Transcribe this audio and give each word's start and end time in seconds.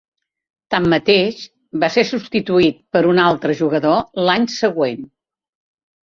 Tanmateix, 0.75 1.41
va 1.83 1.89
ser 1.95 2.03
substituït 2.11 2.79
per 2.97 3.01
un 3.09 3.21
altre 3.25 3.55
jugador 3.59 4.01
l'any 4.29 4.47
següent. 4.55 5.05